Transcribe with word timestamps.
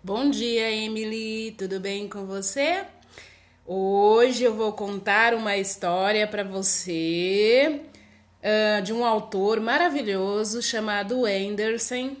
Bom 0.00 0.30
dia, 0.30 0.70
Emily. 0.70 1.50
Tudo 1.58 1.80
bem 1.80 2.08
com 2.08 2.24
você? 2.24 2.84
Hoje 3.66 4.44
eu 4.44 4.54
vou 4.54 4.72
contar 4.72 5.34
uma 5.34 5.56
história 5.56 6.24
para 6.24 6.44
você 6.44 7.80
uh, 8.38 8.80
de 8.80 8.92
um 8.92 9.04
autor 9.04 9.58
maravilhoso 9.58 10.62
chamado 10.62 11.26
Anderson. 11.26 12.16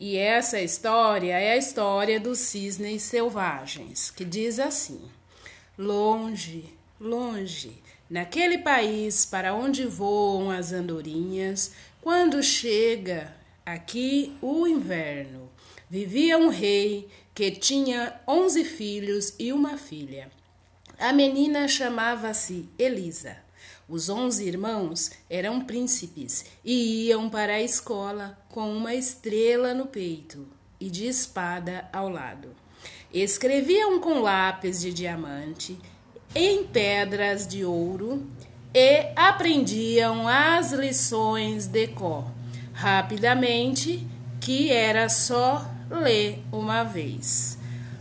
E 0.00 0.16
essa 0.16 0.62
história 0.62 1.38
é 1.38 1.52
a 1.52 1.56
história 1.58 2.18
dos 2.18 2.38
cisnes 2.38 3.02
selvagens, 3.02 4.10
que 4.10 4.24
diz 4.24 4.58
assim: 4.58 5.02
Longe, 5.76 6.72
longe, 6.98 7.82
naquele 8.08 8.56
país 8.56 9.26
para 9.26 9.54
onde 9.54 9.84
voam 9.84 10.50
as 10.50 10.72
andorinhas, 10.72 11.74
quando 12.00 12.42
chega 12.42 13.36
aqui 13.66 14.34
o 14.40 14.66
inverno 14.66 15.52
vivia 15.92 16.38
um 16.38 16.48
rei 16.48 17.06
que 17.34 17.50
tinha 17.50 18.18
onze 18.26 18.64
filhos 18.64 19.34
e 19.38 19.52
uma 19.52 19.76
filha. 19.76 20.30
A 20.98 21.12
menina 21.12 21.68
chamava-se 21.68 22.66
Elisa. 22.78 23.36
Os 23.86 24.08
onze 24.08 24.48
irmãos 24.48 25.10
eram 25.28 25.60
príncipes 25.60 26.46
e 26.64 27.08
iam 27.08 27.28
para 27.28 27.56
a 27.56 27.60
escola 27.60 28.38
com 28.48 28.74
uma 28.74 28.94
estrela 28.94 29.74
no 29.74 29.84
peito 29.84 30.48
e 30.80 30.88
de 30.88 31.06
espada 31.06 31.86
ao 31.92 32.08
lado. 32.08 32.56
Escreviam 33.12 34.00
com 34.00 34.20
lápis 34.20 34.80
de 34.80 34.94
diamante 34.94 35.78
em 36.34 36.64
pedras 36.64 37.46
de 37.46 37.66
ouro 37.66 38.26
e 38.72 39.12
aprendiam 39.14 40.26
as 40.26 40.72
lições 40.72 41.66
de 41.66 41.88
cor 41.88 42.24
rapidamente, 42.72 44.06
que 44.42 44.72
era 44.72 45.08
só 45.08 45.64
lê 45.88 46.38
uma 46.50 46.82
vez. 46.82 47.56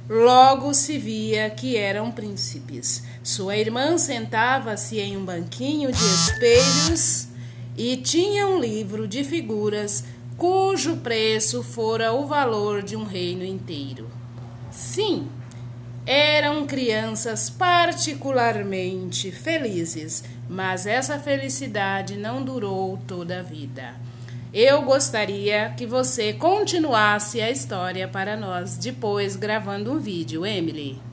Logo 0.09 0.73
se 0.73 0.97
via 0.97 1.51
que 1.51 1.77
eram 1.77 2.11
príncipes. 2.11 3.03
Sua 3.23 3.55
irmã 3.55 3.95
sentava-se 3.99 4.99
em 4.99 5.15
um 5.15 5.23
banquinho 5.23 5.91
de 5.91 6.03
espelhos 6.03 7.27
e 7.77 7.95
tinha 7.95 8.47
um 8.47 8.59
livro 8.59 9.07
de 9.07 9.23
figuras 9.23 10.03
cujo 10.35 10.97
preço 10.97 11.61
fora 11.61 12.11
o 12.11 12.25
valor 12.25 12.81
de 12.81 12.95
um 12.95 13.03
reino 13.03 13.45
inteiro. 13.45 14.09
Sim, 14.71 15.29
eram 16.07 16.65
crianças 16.65 17.51
particularmente 17.51 19.31
felizes, 19.31 20.23
mas 20.49 20.87
essa 20.87 21.19
felicidade 21.19 22.17
não 22.17 22.43
durou 22.43 22.97
toda 23.05 23.41
a 23.41 23.43
vida. 23.43 23.93
Eu 24.53 24.81
gostaria 24.81 25.73
que 25.77 25.85
você 25.85 26.33
continuasse 26.33 27.39
a 27.39 27.49
história 27.49 28.05
para 28.05 28.35
nós 28.35 28.75
depois 28.75 29.37
gravando 29.37 29.93
um 29.93 29.97
vídeo, 29.97 30.45
Emily. 30.45 31.10